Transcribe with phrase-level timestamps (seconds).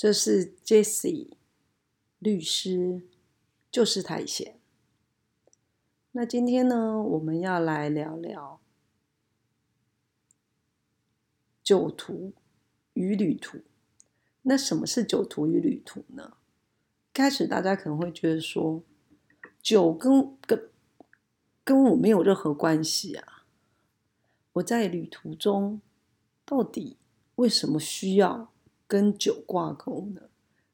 [0.00, 1.28] 这是 Jesse
[2.20, 3.02] 律师，
[3.70, 4.58] 就是太闲。
[6.12, 8.58] 那今天呢，我们要来聊聊
[11.62, 12.32] 酒徒
[12.94, 13.58] 与旅途。
[14.40, 16.38] 那什么是酒徒与旅途呢？
[17.12, 18.82] 开始大家可能会觉得说，
[19.60, 20.70] 酒跟跟
[21.62, 23.44] 跟我没有任何关系啊。
[24.54, 25.82] 我在旅途中，
[26.46, 26.96] 到底
[27.34, 28.49] 为什么需要
[28.90, 30.22] 跟酒挂钩呢？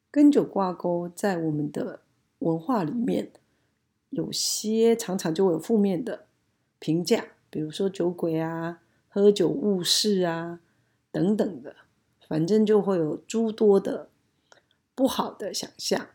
[0.09, 1.99] 跟酒挂钩，在我们的
[2.39, 3.31] 文化里面，
[4.09, 6.25] 有些常常就会有负面的
[6.79, 10.61] 评价，比如说酒鬼啊、喝酒误事啊
[11.11, 11.75] 等等的。
[12.27, 14.09] 反正就会有诸多的
[14.95, 16.07] 不好的想象，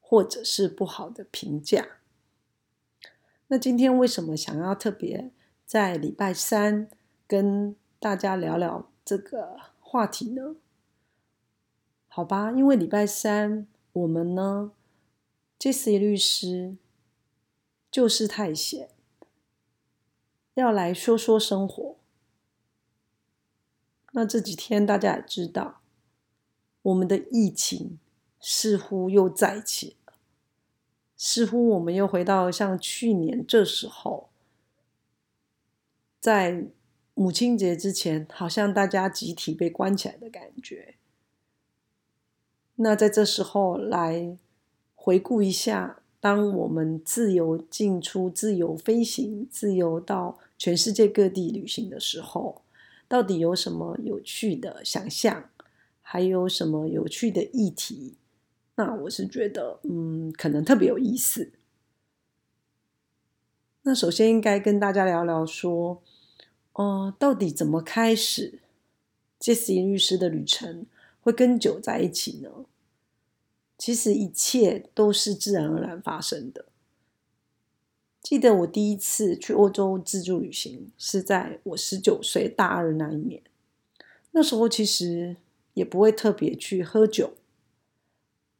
[0.00, 1.86] 或者是不好的评价。
[3.48, 5.30] 那今天为什么想要特别
[5.66, 6.88] 在礼拜三
[7.26, 10.56] 跟大家聊聊这个话题呢？
[12.08, 14.72] 好吧，因为礼拜三我们呢
[15.58, 16.76] ，J C 律师
[17.90, 18.90] 就是太闲，
[20.54, 21.96] 要来说说生活。
[24.12, 25.80] 那这几天大家也知道，
[26.82, 28.00] 我们的疫情
[28.40, 30.14] 似乎又再起了，
[31.16, 34.30] 似乎我们又回到像去年这时候，
[36.18, 36.66] 在
[37.14, 40.96] 母亲节之前，好像大家集体被关起来的感觉。
[42.80, 44.36] 那在这时候来
[44.94, 52.62] 回顾一下，当我们自由进出、自由飞行、自由到全世界各地旅行的时候。
[53.10, 55.48] 到底有什么有趣的想象，
[56.02, 58.18] 还有什么有趣的议题？
[58.74, 61.50] 那我是觉得，嗯，可能特别有意思。
[63.84, 66.02] 那首先应该跟大家聊聊说，
[66.74, 68.60] 哦，到底怎么开始
[69.38, 70.84] 杰西律师的旅程
[71.28, 72.64] 会跟酒在一起呢？
[73.76, 76.64] 其实一切都是自然而然发生的。
[78.22, 83.42] 记得我第一次去欧洲自助旅行是在我十九岁大二那一年。
[84.32, 85.36] 那时候其实
[85.74, 87.34] 也不会特别去喝酒，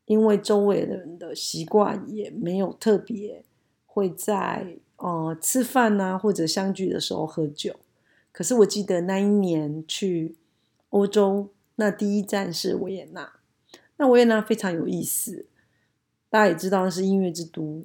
[0.05, 3.45] 因为周围的人的习惯也没有特别
[3.87, 7.77] 会在呃吃饭呐或者相聚的时候喝酒。
[8.31, 10.37] 可是我记得那一年去
[10.91, 13.33] 欧洲，那第一站是维也纳。
[13.97, 15.47] 那维也纳非常有意思，
[16.31, 17.85] 大家也知道那是音乐之都。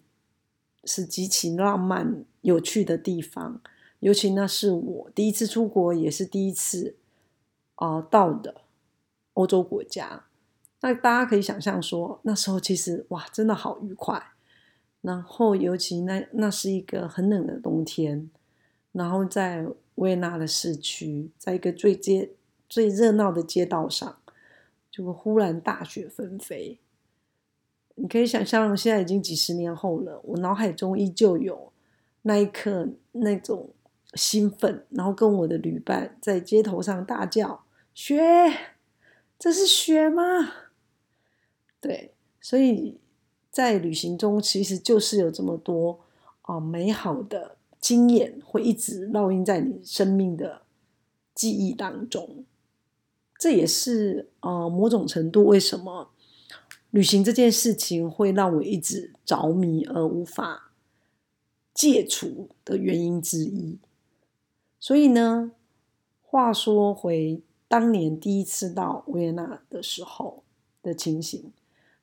[0.85, 3.61] 是极其浪漫、有趣的地方，
[4.01, 6.97] 尤其那是我第一次出国，也是第一次
[7.75, 8.63] 啊到的
[9.35, 10.25] 欧洲国家。
[10.81, 14.21] 那大家可以想象说，那时候其实哇，真的好愉快。
[14.99, 18.29] 然后尤其那那是一个很冷的冬天，
[18.91, 19.65] 然后在
[19.95, 22.31] 维也纳的市区，在一个最街
[22.73, 24.17] 最热闹的街道上，
[24.89, 26.79] 就会忽然大雪纷飞。
[27.93, 31.71] 你可以想象，现在已经几十年后了，我脑海中依旧有
[32.23, 33.69] 那一刻那种
[34.15, 37.63] 兴奋，然后跟我的旅伴在街头上大叫
[37.93, 38.17] ：“雪，
[39.37, 40.23] 这是雪吗？”
[41.79, 42.99] 对，所以
[43.51, 45.99] 在旅行中，其实就是有这么多
[46.41, 50.63] 啊美好的经验，会一直烙印在你生命的
[51.35, 52.45] 记忆当中。
[53.43, 56.11] 这也是呃某种程度为什么。
[56.91, 60.71] 旅行这件事情会让我一直着迷而无法
[61.73, 63.79] 戒除的原因之一。
[64.79, 65.51] 所以呢，
[66.21, 70.45] 话说回当年第一次到维也纳的时候
[70.81, 71.51] 的情形，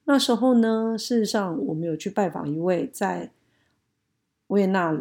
[0.05, 3.33] 那时候呢，事实上我们有去拜访一位在
[4.49, 4.95] 维也纳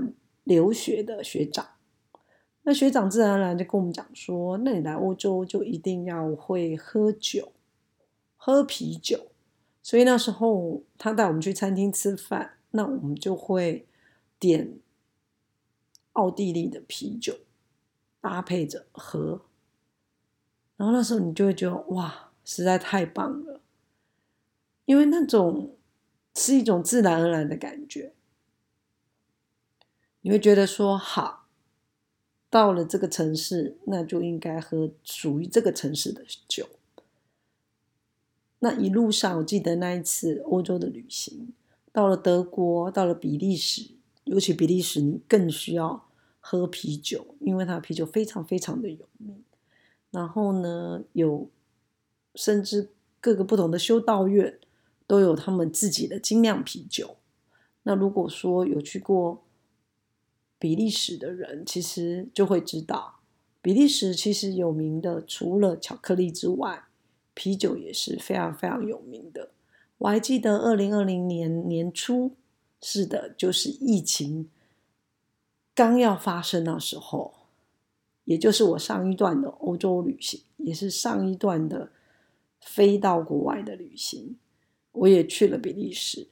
[0.45, 1.67] 留学的学长。
[2.69, 7.51] 那学长自然而然就跟我们讲说：“那你来欧洲就一定要会喝酒，
[8.37, 9.31] 喝啤酒。”
[9.81, 13.87] 所以那时候他带我们去餐厅吃饭，那我们就会
[14.37, 14.77] 点
[16.11, 17.39] 奥地利的啤酒
[18.21, 19.41] 搭配着喝，
[20.77, 23.61] 然后那时候你就会觉得哇，实在太棒了，
[24.85, 25.75] 因为那种
[26.35, 28.13] 是一种自然而然的感觉，
[30.21, 31.38] 你会觉得说好，
[32.49, 36.67] 到了这个城市，那就应该喝属于这个城市的酒。
[38.59, 41.53] 那一路上，我记得那一次欧洲的旅行，
[41.91, 43.91] 到了德国，到了比利时，
[44.25, 46.07] 尤其比利时，你更需要
[46.39, 49.43] 喝啤酒，因为它的啤酒非常非常的有名。
[50.11, 51.49] 然后呢，有
[52.35, 52.89] 甚至
[53.21, 54.59] 各个不同的修道院
[55.05, 57.15] 都有他们自己的精酿啤酒。
[57.83, 59.43] 那如果说有去过
[60.59, 63.21] 比利时的人，其实就会知道，
[63.61, 66.83] 比利时其实有名的除了巧克力之外。
[67.35, 69.51] 啤酒也是非常非常有名的。
[69.99, 72.31] 我还记得二零二零年年初，
[72.81, 74.49] 是的，就是疫情
[75.73, 77.33] 刚要发生那时候，
[78.25, 81.93] 也就是我上一段的欧洲旅行，也是上一段的
[82.59, 84.35] 飞到国外的旅行，
[84.91, 86.27] 我也去了比利时。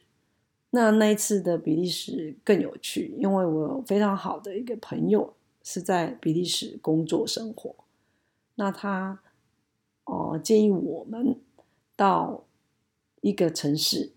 [0.71, 5.33] 那那一次的比利时更有趣，因为我有非常好的一个朋友
[5.63, 7.73] 是在比利时工作生活，
[8.55, 9.21] 那他
[10.03, 11.39] 哦建议我们
[11.95, 12.43] 到
[13.21, 14.11] 一个城市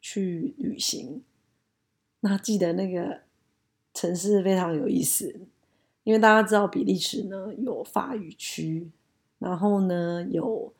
[0.00, 1.22] 去旅行。
[2.20, 3.22] 那记得那个
[3.92, 5.40] 城市非常有意思，
[6.04, 8.88] 因为大家知道比利时呢有法语区，
[9.40, 10.72] 然后呢有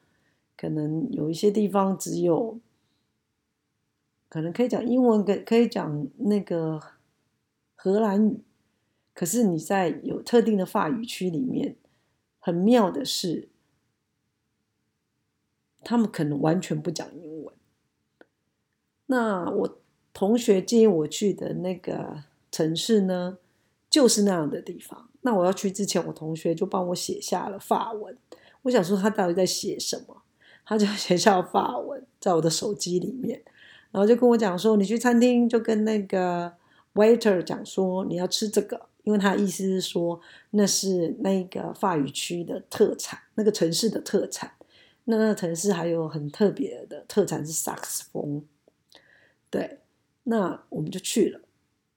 [0.57, 2.61] 可能有一些地方只有。
[4.31, 6.81] 可能可以讲英文，可可以讲那个
[7.75, 8.41] 荷兰语，
[9.13, 11.77] 可是你在有特定的法语区里面，
[12.39, 13.49] 很妙的是，
[15.83, 17.53] 他们可能完全不讲英文。
[19.07, 19.79] 那我
[20.13, 22.23] 同学建议我去的那个
[22.53, 23.39] 城市呢，
[23.91, 25.09] 就是那样的地方。
[25.23, 28.17] 那我要去之前，我同学就帮我写下了法文。
[28.63, 30.23] 我想说他到底在写什么，
[30.65, 33.43] 他就 写下了法文在我的手机里面。
[33.93, 36.53] 然后就跟我讲说，你去餐厅就跟那个
[36.95, 40.21] waiter 讲说你要吃这个，因为他意思是说
[40.51, 44.53] 那是那个法语区的特产，那个城市的特产。
[45.07, 48.45] 那那个城市还有很特别的特产是萨克斯风。
[49.51, 49.81] 对，
[50.23, 51.41] 那我们就去了，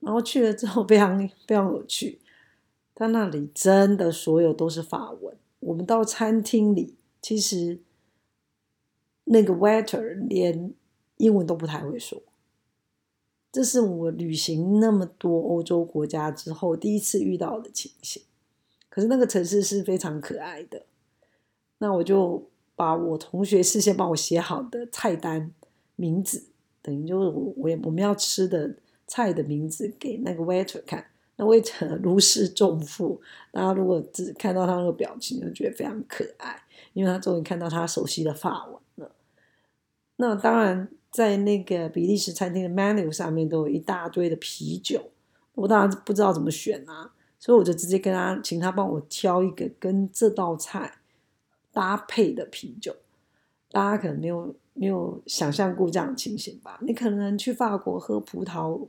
[0.00, 2.18] 然后去了之后非常非常有趣，
[2.92, 5.36] 他那里真的所有都是法文。
[5.60, 7.78] 我们到餐厅里，其实
[9.26, 10.74] 那个 waiter 连。
[11.16, 12.20] 英文都不太会说，
[13.52, 18.22] 这是我旅行那么多欧洲国家之后第一次遇到的情形。
[18.88, 20.86] 可是那个城市是非常可爱的，
[21.78, 25.52] 那我就把我同学事先帮我写好的菜单
[25.94, 26.46] 名字，
[26.82, 28.76] 等于就是我我我们要吃的
[29.06, 31.06] 菜的名字给那个 waiter 看，
[31.36, 33.20] 那 waiter 如释重负。
[33.52, 36.62] 大家如果只看到他那个表情，就觉得非常可爱，
[36.92, 39.14] 因为他终于看到他熟悉的法文了。
[40.16, 40.88] 那当然。
[41.14, 45.12] 在那个比利时餐厅的 menu 上面都有一大堆的啤酒，
[45.54, 50.98] 我当然不知道怎么选啊，所以我就直接跟他请他帮我挑一个跟这道菜
[51.72, 52.96] 搭配的啤酒。
[53.70, 56.80] 大家可能没有没有想象过这样的情形吧？
[56.82, 58.88] 你可能去法国喝葡萄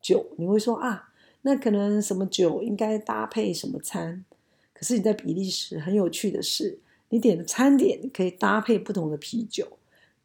[0.00, 1.10] 酒，你会说啊，
[1.42, 4.24] 那可能什么酒应该搭配什么餐？
[4.72, 6.78] 可是你在比利时很有趣的是，
[7.08, 9.66] 你点的餐点可以搭配不同的啤酒。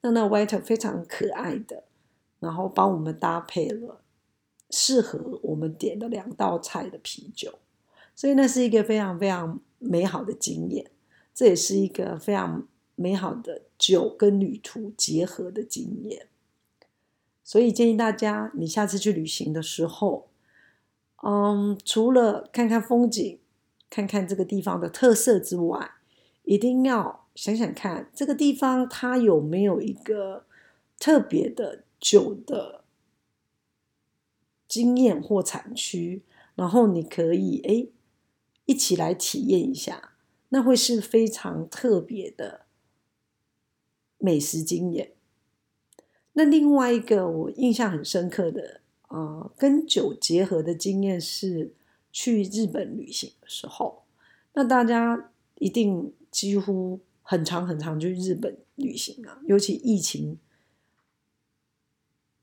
[0.06, 1.86] 那那 waiter 非常可爱的，
[2.42, 4.02] 然后帮我们搭配了
[4.70, 7.58] 适合我们点的两道菜的啤酒，
[8.14, 10.92] 所以那是一个非常非常美好的经验，
[11.34, 16.28] 这也是一个非常美好的酒跟旅途结合的经验。
[17.46, 20.28] 所以建议大家，你下次去旅行的时候，
[21.24, 23.40] 嗯，除了看看风景、
[23.90, 25.92] 看看这个地方的特色之外，
[26.44, 27.23] 一定要。
[27.36, 30.46] 想想看，这个地方它有没有一个
[31.00, 32.84] 特别的酒的
[34.68, 36.22] 经验或产区？
[36.54, 37.88] 然后你可以哎
[38.66, 40.14] 一起来体验一下，
[40.50, 42.68] 那会是非常特别的
[44.20, 45.14] 美食经验。
[46.34, 51.74] 那另外一个我印象很深刻的啊，跟酒结合的经验是
[52.12, 54.04] 去日本旅行的时候，
[54.54, 57.00] 那大家一定几乎。
[57.34, 59.42] 很长很长，去日本旅行啊！
[59.48, 60.38] 尤其疫情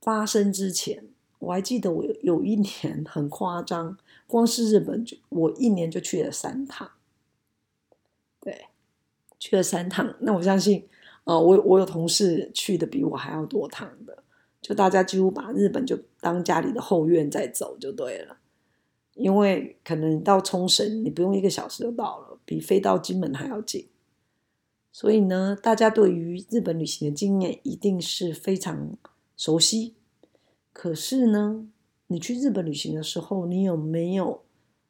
[0.01, 1.05] 发生之前，
[1.39, 6.91] 我还记得我有一年很夸张，光是日本就我一年就去了三趟，
[8.41, 8.67] 对，
[9.39, 10.17] 去了三趟。
[10.23, 10.89] 那我相信，
[11.23, 14.25] 呃，我我有同事去的比我还要多趟的，
[14.61, 18.39] 就大家几乎把日本就当家里的后院在走就对了。
[19.15, 23.89] 因为可能到冲绳，你不用一个小时就到了，比飞到金门还要近。
[24.93, 28.97] 所以呢，大家对于日本旅行的经验一定是非常
[29.37, 29.95] 熟悉。
[30.73, 31.69] 可是呢，
[32.09, 34.43] 你去日本旅行的时候，你有没有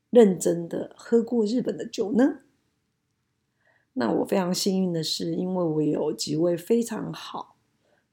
[0.09, 2.41] 认真的喝过日本的酒呢？
[3.93, 7.57] 那我非常幸运的是，因为我有几位非常好、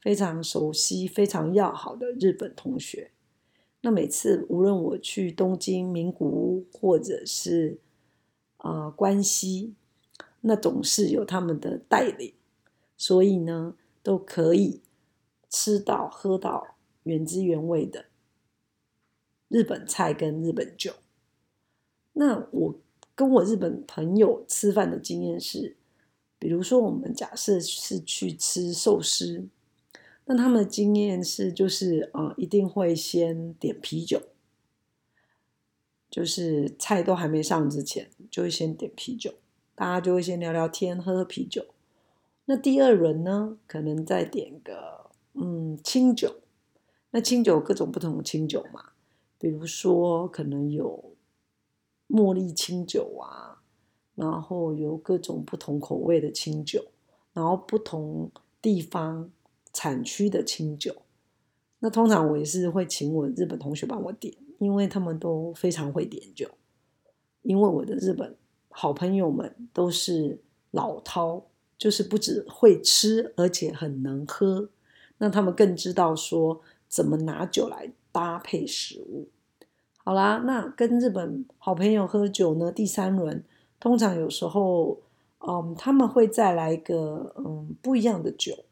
[0.01, 3.11] 非常熟悉、非常要好的日本同学。
[3.81, 7.79] 那每次无论我去东京、名古屋，或者是
[8.57, 9.75] 啊关西。
[10.41, 12.33] 那总是有他们的带领，
[12.95, 14.81] 所以呢，都可以
[15.49, 18.05] 吃到喝到原汁原味的
[19.47, 20.93] 日本菜跟日本酒。
[22.13, 22.79] 那我
[23.13, 25.75] 跟我日本朋友吃饭的经验是，
[26.39, 29.47] 比如说，我们假设是去吃寿司，
[30.25, 34.21] 那他们的经验是，就是呃，一定会先点啤酒，
[36.09, 39.33] 就是菜都还没上之前，就会先点啤酒，
[39.77, 41.63] 大家就会先聊聊天，喝喝啤酒。
[42.45, 46.37] 那第二轮呢，可能再点个嗯清酒，
[47.11, 48.89] 那清酒各种不同的清酒嘛，
[49.37, 51.13] 比如说可能有
[52.09, 53.61] 茉莉清酒啊。
[54.15, 56.83] 然后有各种不同口味的清酒，
[57.33, 59.29] 然后不同地方
[59.71, 61.03] 产区的清酒。
[61.77, 66.49] 那通常我也是会请我日本同学帮我点，因为他们都非常会点酒。
[67.43, 68.35] 因为我的日本
[68.79, 71.45] 好朋友们都是老饕，
[71.79, 74.69] 就是不只会吃，而且很能喝。
[75.17, 79.29] 那他们更知道说怎么拿酒来搭配食物。
[80.03, 83.43] 好啦，那跟日本好朋友喝酒呢，第三轮。
[83.79, 84.99] 通常有时候，
[85.39, 88.65] 嗯，他们会再来一个嗯不一样的酒，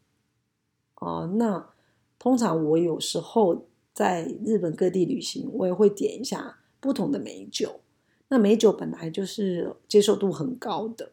[0.94, 1.68] 啊，那
[2.16, 7.80] 通常我有时候在日本各地旅行，我也会点一下不同的美酒。
[8.28, 11.12] 那美酒本来就是接受度很高的，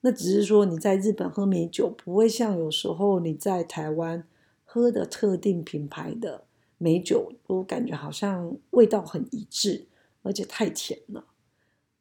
[0.00, 4.26] 那只是说你在日本喝美酒，不会像有时候你在台湾
[4.64, 6.44] 喝的特定品牌的
[6.76, 9.86] 美酒，都感觉好像味道很一致，
[10.22, 11.24] 而且太甜了。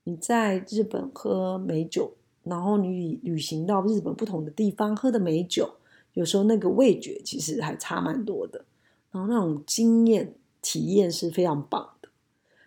[0.03, 5.75] 你在日本喝美酒，然后你旅行到日本不同的地方喝的美酒，
[6.13, 8.65] 有时候那个味觉其实还差蛮多的，
[9.11, 12.09] 然后那种经验体验是非常棒的。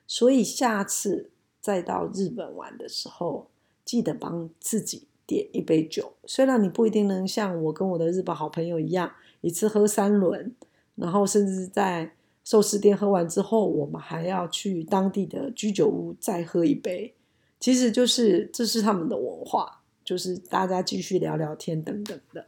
[0.06, 1.30] 所以下次
[1.60, 3.48] 再到日本玩的时候，
[3.84, 6.12] 记得帮自己点一杯酒。
[6.24, 10.54] 虽然你不一定能像我跟我的日本好朋友一样，一次喝三轮，
[10.96, 12.12] 然后甚至在
[12.42, 17.14] 寿司店喝完之后，我们还要去当地的居酒屋再喝一杯。
[17.60, 22.46] 其实就是这是他们的文化，就是大家继续聊聊天等等的。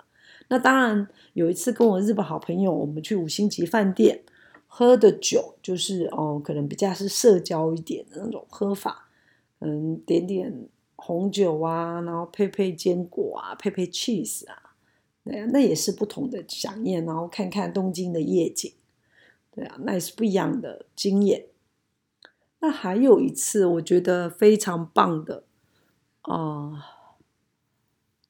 [0.49, 4.23] 那当然有一次跟我日本好朋友，我们去五星级饭店
[4.75, 9.11] 喝的酒，就是哦，可能比较是社交一点的那种喝法，
[9.59, 14.75] 嗯，点点红酒啊，然后配配坚果啊，配配 cheese 啊，
[15.25, 18.73] 对啊，那也是不同的想念，然后看看东京的夜景，
[19.55, 21.49] 对啊，那也是不一样的经验。
[22.61, 25.45] 那还有一次，我觉得非常棒的
[26.23, 26.83] 啊，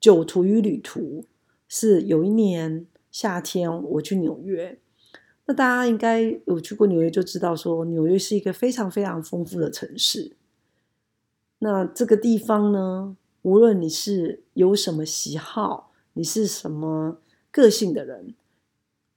[0.01, 1.25] 酒徒与旅途
[1.69, 4.81] 是有一年夏天我去纽约。
[5.53, 10.35] 那大家应该有去过纽约，就知道说纽约是一个非常非常丰富的城市。
[11.59, 17.19] 那这个地方呢，无论你是有什么喜好，你是什么
[17.51, 18.35] 个性的人，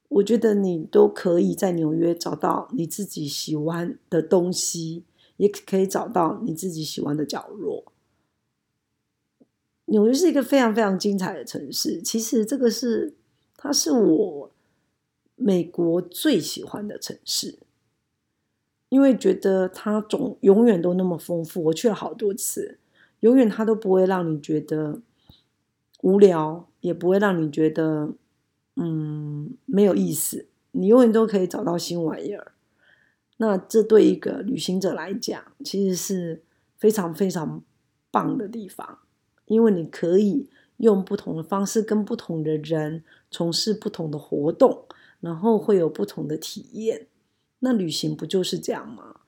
[0.09, 5.05] 我觉得你都可以在纽约找到你自己喜欢的东西。
[5.37, 7.91] 也可以找到你自己喜欢的角落。
[9.87, 12.01] 纽约是一个非常非常精彩的城市。
[12.01, 13.13] 其实这个是，
[13.57, 14.51] 它是我
[15.35, 17.59] 美国最喜欢的城市，
[18.89, 21.65] 因为觉得它总永远都那么丰富。
[21.65, 22.79] 我去了好多次，
[23.19, 25.01] 永远它都不会让你觉得
[26.01, 28.13] 无聊，也不会让你觉得
[28.75, 30.47] 嗯没有意思。
[30.71, 32.53] 你永远都可以找到新玩意儿。
[33.37, 36.43] 那这对一个旅行者来讲，其实是
[36.77, 37.61] 非常非常
[38.09, 38.99] 棒的地方，
[39.45, 44.85] 因为你可以用不同的方式跟不同的人从事不同的活动，
[45.25, 47.07] 然后会有不同的体验。
[47.61, 49.21] 那旅行不就是这样吗？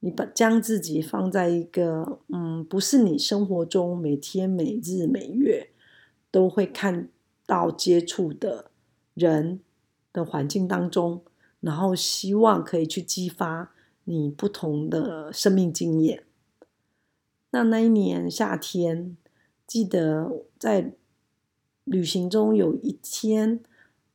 [0.00, 5.68] 你把将自己放在一个嗯，不是你生活中每天每日每月
[6.30, 7.10] 都会看
[7.44, 8.70] 到接触的
[9.12, 9.60] 人
[10.10, 11.22] 的环境当中。
[11.60, 13.72] 然后希望可以去激发
[14.04, 16.24] 你不同的生命经验。
[17.50, 19.16] 那那一年夏天，
[19.64, 20.94] 记得在
[21.84, 23.60] 旅行中有一天，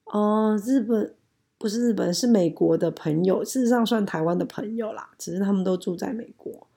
[0.04, 1.16] 哦，日本
[1.58, 6.68] 不是日本，是美国的朋友，事实上算台湾的朋友啦，只是他们都住在美国。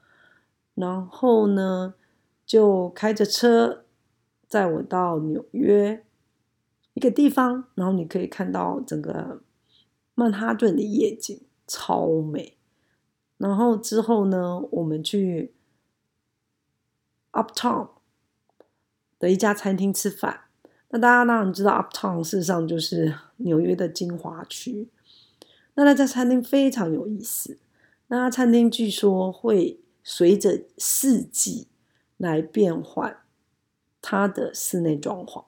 [0.74, 1.94] 然后呢，
[2.46, 3.84] 就开着车
[4.48, 6.04] 载我到纽约
[6.94, 9.42] 一个地方，然后你可以看到整个。
[10.12, 12.58] 曼哈顿的夜景超美，
[13.38, 15.54] 然后之后呢，我们去
[17.32, 17.88] Uptown
[19.18, 20.42] 的一家餐厅吃饭。
[20.90, 24.88] 那大家当然知道，Uptown 事实上就是纽约的精华区。
[25.74, 27.58] 那那家餐厅非常有意思，
[28.08, 31.68] 那家餐厅据说会随着四季
[32.16, 33.18] 来变换
[34.02, 35.44] 它的室内装潢。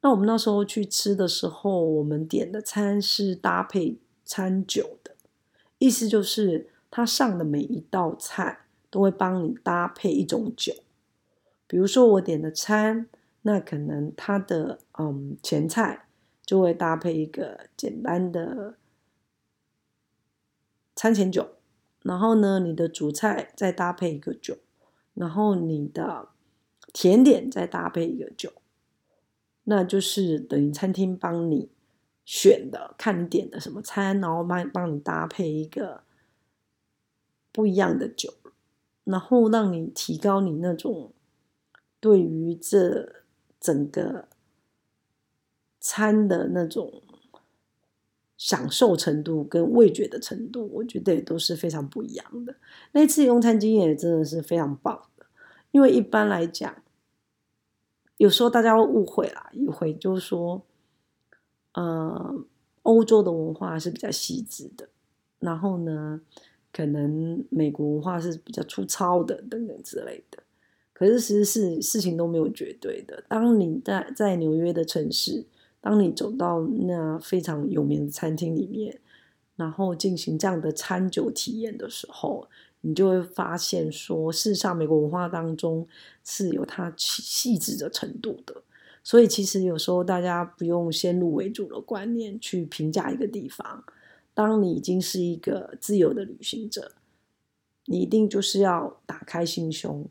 [0.00, 5.14] 那我们那时候去吃的时候，我们点的餐是搭配餐酒的，
[5.78, 10.74] 意思就是他上的每一道菜都会帮你搭配一种酒。
[11.68, 13.08] 比如说我点的餐
[13.42, 16.06] 那可能它的嗯前菜
[16.44, 18.74] 就会搭配一个简单的
[20.94, 21.56] 餐前酒，
[22.02, 24.58] 然后呢，你的主菜再搭配一个酒，
[25.14, 26.28] 然后你的
[26.92, 28.52] 甜点再搭配一个酒，
[29.64, 31.70] 那就是等于餐厅帮你
[32.24, 36.02] 选的，看你点的什么餐，然后帮帮你搭配一个
[37.50, 38.34] 不一样的酒，
[39.04, 41.12] 然后让你提高你那种
[42.00, 43.22] 对于这
[43.58, 44.28] 整个
[45.82, 47.02] 餐的那种
[48.38, 52.54] 享受程度跟味觉的程度，我觉得也都是非常不一样的。
[52.92, 55.26] 那次用餐经验也真的是非常棒的，
[55.72, 56.82] 因为一般来讲，
[58.16, 60.62] 有时候大家会误会啦，一会就是说，
[61.74, 62.44] 呃，
[62.82, 64.88] 欧洲的文化是比较细致的，
[65.40, 66.20] 然后呢，
[66.72, 70.38] 可能美国文化是比较粗糙的等等之类的。
[70.92, 73.24] 可是，其实是事情都没有绝对的。
[73.26, 75.44] 当你在在纽约的城市，
[75.82, 79.00] 当你走到那非常有名的餐厅里面，
[79.56, 82.48] 然后进行这样的餐酒体验的时候，
[82.80, 85.86] 你就会发现说，事实上美国文化当中
[86.24, 88.62] 是有它细致的程度的。
[89.04, 93.84] 所以，其实有时候大家不用先入为主的观念去评价一个地方。
[94.32, 96.92] 当你已经是一个自由的旅行者，
[97.86, 100.06] 你一定就是要打开心胸。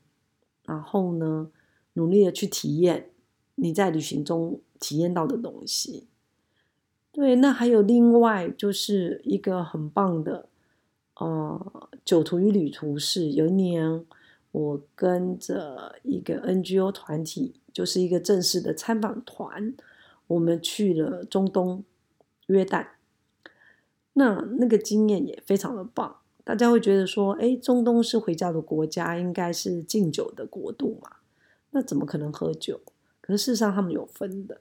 [0.66, 1.50] 然后呢，
[1.94, 3.11] 努力的去体验
[3.56, 6.08] 你在旅行中体验到的东西。
[7.12, 10.48] 对，那还有另外就是一个很棒的，
[11.16, 14.06] 呃，酒徒与旅途是有一年
[14.52, 19.74] 我跟着一个 NGO 团体，就是一个正式的参访团，
[20.28, 21.84] 我们去了中东
[22.48, 22.88] 约旦。
[24.14, 26.18] 那那个经验也非常的棒。
[26.44, 31.18] 大家会觉得说，哎，中东是回家的国家，应该是敬酒的国度嘛？
[31.72, 32.80] 那怎么可能喝酒？
[33.22, 34.60] 可是事实上他们有分的。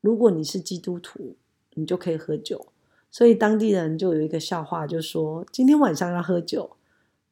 [0.00, 1.36] 如果你是基督徒，
[1.74, 2.66] 你就可以喝酒。
[3.10, 6.76] 所以当地人就有一个笑话，就说今天晚上要喝酒，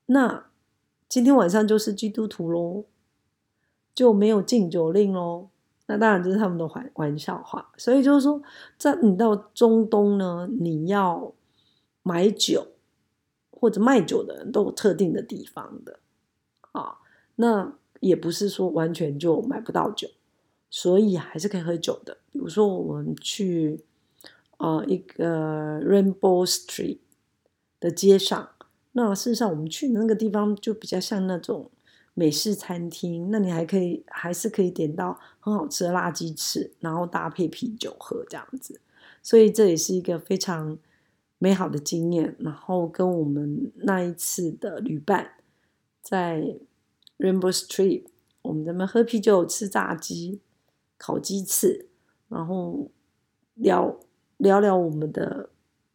[0.07, 0.47] 那
[1.09, 2.85] 今天晚上就是基督徒喽，
[3.95, 5.49] 就没有禁酒令喽。
[5.87, 7.73] 那当然这是他们的玩玩笑话。
[7.77, 8.43] 所以就是说，
[8.79, 11.33] 在你到中东呢，你要
[12.03, 12.69] 买酒。
[13.53, 16.01] 或者卖酒的人都有特定的地方的，
[16.73, 16.97] 啊，
[17.37, 20.09] 那也不是说完全就买不到酒，
[20.71, 22.17] 所以还是可以喝酒的。
[22.33, 23.85] 比如说我们去
[24.57, 27.01] 呃一个 Rainbow Street
[27.79, 28.49] 的街上，
[28.93, 31.71] 那事实上我们去的那个地方就比较像那种
[32.15, 38.81] 美式餐厅，那你还可以还是可以点到很好吃的辣鸡翅，然后搭配啤酒喝这样子，
[39.23, 40.79] 所以这也是一个非常。
[41.43, 45.37] 美好的经验，然后跟我们那一次的旅伴
[46.03, 46.59] 在
[47.17, 48.05] Rainbow Street，
[48.43, 50.43] 我们怎么喝啤酒、吃炸鸡、
[51.01, 51.89] 烤鸡翅，
[52.29, 52.91] 然后
[53.55, 53.99] 聊
[54.37, 55.49] 聊聊我们的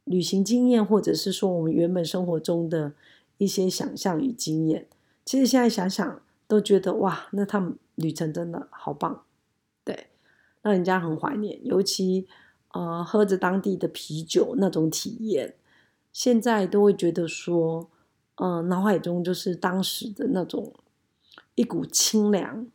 [0.04, 2.94] 旅行经验，或者是说我们原本生活中的
[3.38, 4.88] 一些想象与经验。
[5.24, 9.24] 其实现在想想都觉得哇，那趟旅程真的好棒，
[9.84, 10.08] 对，
[10.64, 12.28] 让人家很怀念，尤其。
[12.78, 15.56] 呃，喝着当地的啤酒那种体验，
[16.12, 17.90] 现在都会觉得说，
[18.36, 20.74] 嗯，脑海中就是当时的那种
[21.56, 22.68] 一股清凉，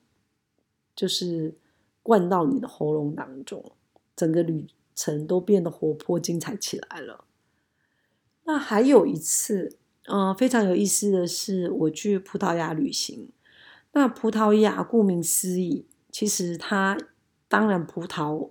[0.97, 1.55] 就是
[2.03, 3.73] 灌到你的喉咙当中，
[4.15, 7.25] 整个旅程都变得活泼精彩起来了。
[8.45, 13.31] 那还有一次，嗯，非常有意思的是，我去葡萄牙旅行。
[13.93, 16.99] 那葡萄牙顾名思义，其实它
[17.49, 18.51] 当然葡萄。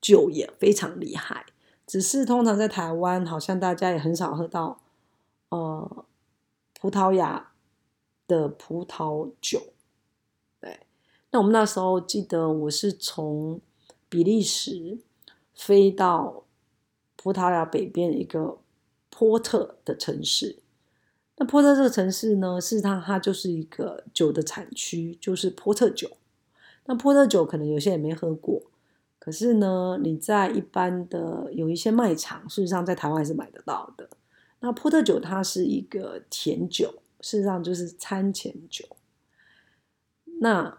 [0.00, 1.46] 酒也非常厉害，
[1.86, 4.82] 只是通常在台湾，好像大家也很少喝到，
[5.48, 6.04] 呃，
[6.78, 7.52] 葡萄牙
[8.26, 9.72] 的葡萄酒。
[11.34, 13.60] 那我们那时候记得，我是从
[14.08, 14.98] 比利时
[15.52, 16.44] 飞到
[17.16, 18.58] 葡萄牙北边一个
[19.10, 20.60] 波特的城市。
[21.36, 26.08] 那波特这个城市呢，事实上它就是一个酒的产区，就是波特酒。
[26.84, 28.62] 那波特酒可能有些人没喝过。
[29.18, 34.08] 可是呢，你在一般的有一些卖场，事实上在台湾是买得到的。
[34.60, 38.84] 那波特酒它是一个甜酒，事实上就是餐前酒。
[40.40, 40.78] 那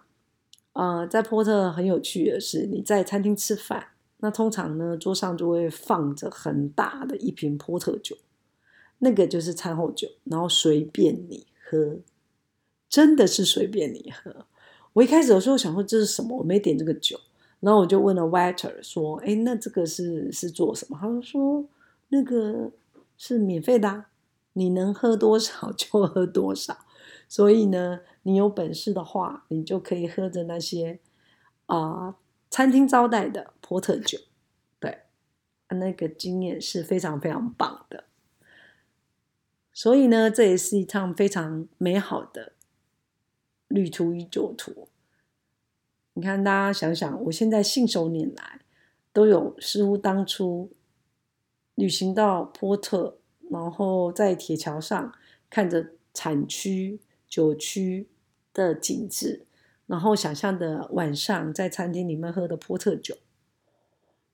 [0.75, 8.17] 呃，在波特很有趣的是，你在餐厅吃饭，那通常呢桌上就会放着很大的一瓶波特酒，
[8.99, 11.97] 那个就是餐后酒，然后随便你喝，
[12.89, 14.45] 真的是随便你喝。
[14.93, 17.19] 我一开始的时候想说这是什么，我没点这个酒。
[17.61, 21.65] 然后我就问了 waiter 说：“哎，那这个是是做什么？”他说
[22.09, 22.69] ：“那个
[23.17, 24.05] 是免费的，
[24.53, 26.84] 你能喝多少就喝多少。
[27.27, 30.99] 所以呢，你有本事的话，你就可以喝着那些
[31.65, 32.15] 啊
[32.49, 34.17] 餐厅招待的波特酒，
[34.79, 35.03] 对，
[35.69, 38.05] 那个经验是非常非常棒的。
[39.73, 42.53] 所以呢，这也是一趟非常美好的
[43.67, 44.87] 旅途与酒途。
[46.13, 48.61] 你看，大家想想，我现在信手拈来，
[49.11, 50.71] 都有似乎当初
[51.73, 53.17] 旅行到波特，
[53.49, 55.13] 然后在铁桥上
[55.49, 58.07] 看着产区酒区
[58.53, 59.45] 的景致，
[59.87, 63.17] 然后想象的晚上在餐厅里面喝的波特酒，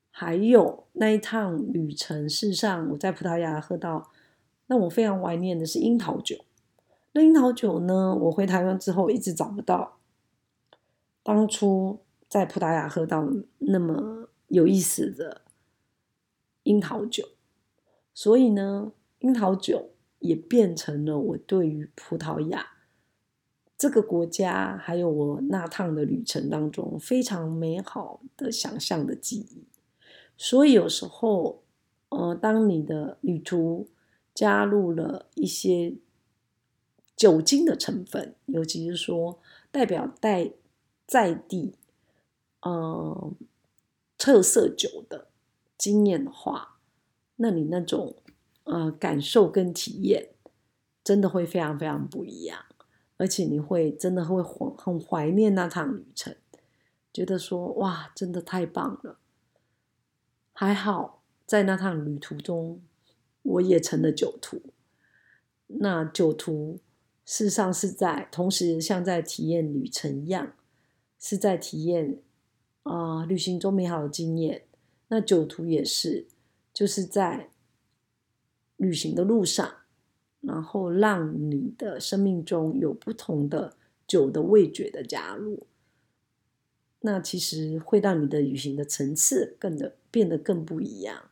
[0.09, 4.11] 还有那一趟旅程，事实上我在葡萄牙喝到。
[4.67, 6.45] 那我非常怀念的是樱桃酒。
[7.11, 8.15] 那樱桃酒呢？
[8.15, 9.97] 我回台湾之后一直找不到
[11.23, 11.99] 当初
[12.29, 13.27] 在葡萄牙喝到
[13.57, 15.41] 那么有意思的
[16.63, 17.27] 樱桃酒，
[18.13, 22.65] 所以呢，樱桃酒也变成了我对于葡萄牙
[23.81, 29.63] 这个国家，还有我那趟的旅程当中非常美好的想象的记忆。
[30.37, 31.63] 所以有时候，
[32.09, 33.87] 呃，当你的旅途，
[34.35, 35.95] 加入了一些
[37.15, 39.39] 酒精的成分，尤其是说
[39.71, 40.51] 代表带
[41.07, 41.73] 在地
[42.61, 43.33] 呃
[44.15, 45.29] 特色酒的
[45.75, 46.77] 经验的话，
[47.37, 48.15] 那你那种
[48.65, 50.29] 呃感受跟体验
[51.03, 52.63] 真的会非常非常不一样，
[53.21, 56.35] 而且你会真的会很很怀念那趟旅程，
[57.13, 59.19] 觉得说哇，真的太棒了，
[60.51, 62.81] 还好在那趟旅途中。
[63.43, 64.61] 我也成了酒徒，
[65.67, 66.79] 那酒徒
[67.25, 70.53] 事实上是在同时像在体验旅程一样，
[71.19, 72.21] 是在体验
[72.83, 74.65] 啊旅行中美好的经验。
[75.09, 76.27] 那酒徒也是，
[76.73, 77.49] 就是在
[78.77, 79.80] 旅行的路上，
[80.41, 83.77] 然后让你的生命中有不同的
[84.07, 85.67] 酒的味觉的加入，
[87.01, 91.29] 那其实会让你的旅行的层次更的变得更不一样。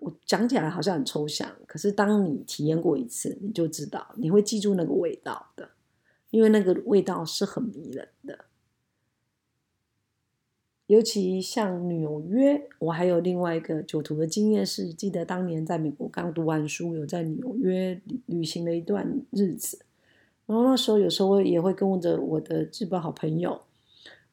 [0.00, 5.70] 我讲起来好像很抽象，可是当你体验过一次，你就知道，你会记住那个味道的，
[6.30, 8.44] 因为那个味道是很迷人的。
[10.88, 19.78] 尤其像纽约，我还有另外一个酒徒的经验是，记得当年在美国刚读完书，有在纽约旅行了一段日子，
[20.46, 23.62] 然后那时候有时候也会跟着我的日本好朋友，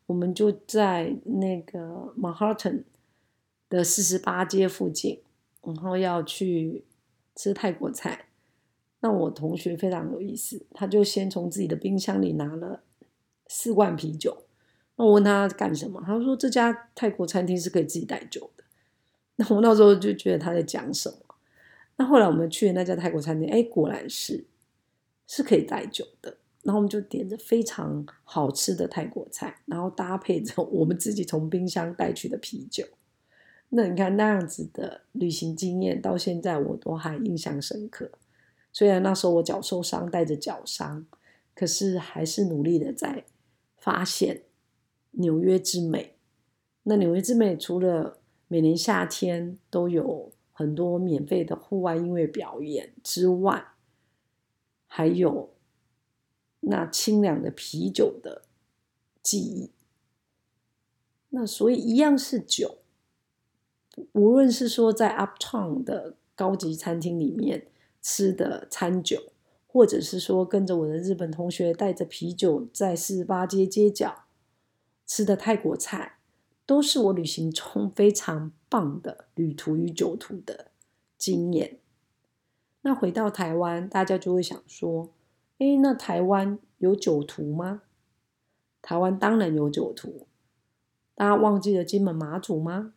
[0.07, 2.83] 我们就在那个曼哈顿
[3.69, 5.19] 的四十八街附近。
[5.61, 6.83] 然后要去
[7.35, 8.25] 吃泰国菜，
[8.99, 12.83] 那我同学非常有意思，他就先从自己的冰箱里拿了
[13.47, 14.44] 四罐啤酒。
[14.97, 18.63] 那我问他干什么，他说这家泰国餐厅是可以自己带酒的。
[19.37, 21.17] 那我那时候就觉得他在讲什么。
[21.97, 24.45] 那后来我们去的那家泰国餐厅，哎，果然是
[25.27, 26.37] 是可以带酒的。
[26.63, 32.83] 然后我们就点着非常好吃的泰国菜，然后搭配着我们自己从冰箱带去的啤酒。
[33.69, 38.09] 那你看那样子的旅行经验，到现在我都还印象深刻。
[38.73, 41.05] 虽然那时候我脚受伤，带着脚伤，
[41.53, 43.25] 可是还是努力的在
[43.77, 44.41] 发现
[45.17, 46.15] 纽约之美。
[46.83, 53.73] 那纽约之美除了每年夏天都有很多免费的户外音乐表演之外，
[54.87, 55.49] 还有
[56.61, 58.43] 那清凉的啤酒的
[59.21, 59.71] 记忆。
[61.29, 62.77] 那所以一样是酒。
[64.11, 67.67] 无论是说在 Uptown 的高级餐厅里面
[68.01, 69.31] 吃的餐酒，
[69.65, 74.24] 或者是说跟着我的日本同学带着啤酒在四十八街街角
[75.05, 76.17] 吃的泰国菜，
[76.65, 80.71] 都是我旅行中非常棒的旅途与酒途的
[81.17, 81.79] 经验。
[82.81, 85.11] 那回到台湾，大家就会想说：，
[85.59, 87.83] 哎，那台湾有酒徒吗？
[88.81, 90.27] 台湾当然有酒徒，
[91.15, 92.93] 大家忘记了金门马祖吗？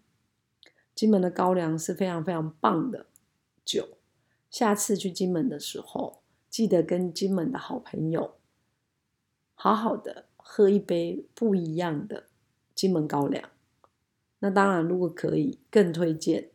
[0.94, 3.06] 金门的高粱是非常非常棒的
[3.64, 3.96] 酒，
[4.50, 8.34] 下次去金门的时候，记得跟金门的好朋友
[9.54, 12.24] 好好的喝一杯不一样的
[12.74, 13.50] 金门高粱。
[14.38, 16.48] 那当然，如果可以，更推荐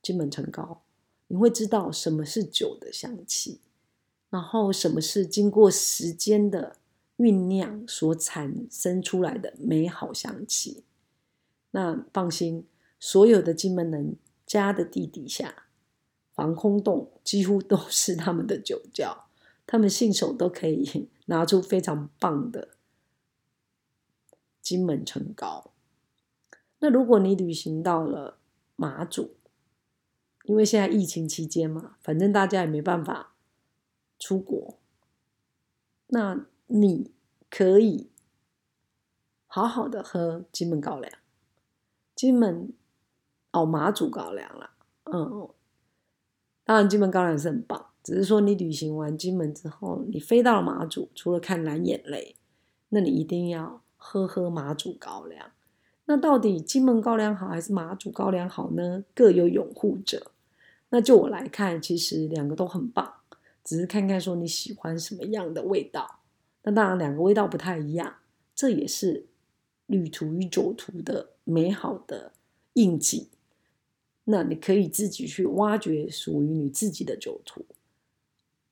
[0.00, 0.82] 金门陈高。
[1.26, 3.58] 你会知道什么是酒的香气，
[4.30, 6.76] 然后什么是经过时间的
[7.16, 10.84] 酝酿所产生出来的美好香气。
[11.72, 12.64] 那放心。
[13.02, 15.64] 所有的金门人家的地底下，
[16.34, 19.26] 防空洞几乎都是他们的酒窖，
[19.66, 22.68] 他们信手都可以拿出非常棒的
[24.60, 25.72] 金门陈高。
[26.80, 28.38] 那如果你旅行到了
[28.76, 29.36] 马祖，
[30.44, 33.34] 因为现在疫情期间嘛，反正大家也没办法
[34.18, 34.78] 出国，
[36.06, 37.10] 那你
[37.50, 38.08] 可以
[39.46, 41.12] 好好的喝金门高粱，
[42.14, 42.72] 金门
[43.52, 45.48] 哦马祖高粱啦，嗯，
[46.64, 52.36] 当然金门高粱是很棒，只是说你旅行完金门之后，你飞到了马祖，除了看蓝眼泪，
[52.88, 55.52] 那你一定要喝喝马祖高粱。
[56.06, 59.04] 那到底金门高粱好还是马祖高粱好呢？
[59.14, 60.32] 各有拥护者。
[60.88, 63.14] 那就我来看，其实两个都很棒，
[63.62, 66.18] 只是看看说你喜欢什么样的味道。
[66.62, 68.16] 那当然两个味道不太一样，
[68.56, 69.26] 这也是
[69.86, 72.32] 旅途与酒途的美好的
[72.72, 73.28] 印记。
[74.24, 77.64] 那你可以自己去挖掘属于你自己的酒途，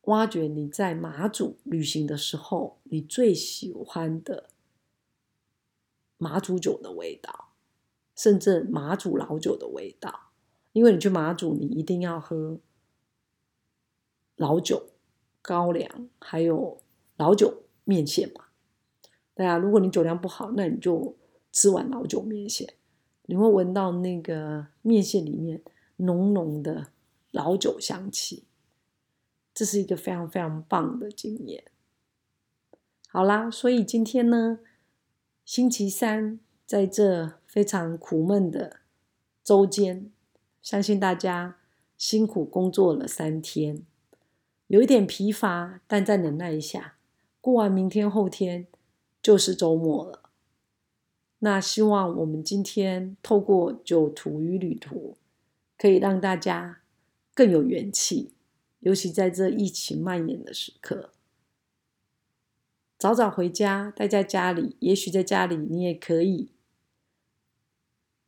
[0.03, 4.49] 挖掘你在马祖旅行的时候你最喜欢的。
[6.19, 7.53] 马祖酒的味道，
[8.17, 10.33] 甚至马祖老酒的味道，
[10.73, 12.59] 因为你去马祖，你一定要喝
[14.35, 14.91] 老酒、
[15.41, 16.83] 高粱，还有
[17.17, 18.47] 老酒面线嘛。
[19.33, 21.17] 对啊，如果你酒量不好，那你就
[21.53, 22.75] 吃碗老酒面线，
[23.27, 25.63] 你会闻到那个面线里面
[25.99, 26.89] 浓浓的
[27.31, 28.43] 老酒香气，
[29.55, 31.65] 这是一个非常非常棒的经验。
[33.07, 34.59] 好啦，所以今天呢。
[35.49, 38.81] 星期三，在这非常苦闷的
[39.43, 40.13] 周间，
[40.61, 41.57] 相信大家
[41.97, 43.83] 辛苦工作了三天，
[44.67, 46.99] 有一点疲乏，但再忍耐一下，
[47.41, 48.67] 过完明天后天
[49.23, 50.29] 就是周末了。
[51.39, 55.17] 那希望我们今天透过酒途与旅途，
[55.79, 56.83] 可以让大家
[57.33, 58.35] 更有元气，
[58.81, 61.15] 尤其在这疫情蔓延的时刻。
[62.99, 64.77] 早早回家，待在家里。
[64.81, 66.51] 也许在家里，你也可以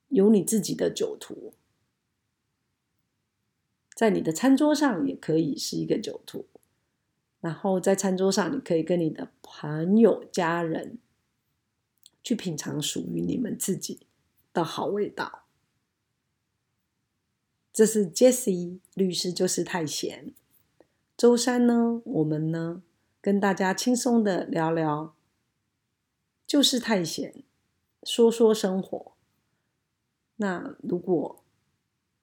[0.09, 1.55] 有你自己的酒图，
[3.97, 6.47] 在你的餐桌上也可以是一个酒图。
[7.41, 10.99] 然后在餐桌上，你可以跟你的朋友、家人
[12.23, 14.07] 去品尝属于你们自己
[14.53, 15.47] 的好味道。
[17.73, 20.33] 这是 Jesse 律师，就是太闲。
[21.17, 22.83] 周三呢，我们呢？
[23.21, 25.15] 跟大家轻松的聊聊
[26.47, 27.45] 就是探险
[28.03, 29.13] 说说生活。
[30.37, 31.45] 那如果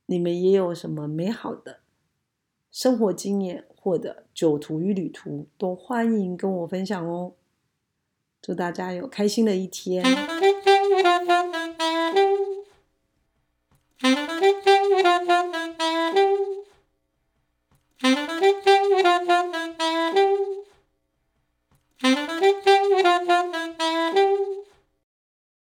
[0.08, 1.82] 你们也有什么美好的
[2.72, 7.34] 生活经验或者酒徒与旅途都欢迎跟我分享哦。
[8.42, 10.04] 祝大家有开心的一天。
[22.02, 24.67] Thank you.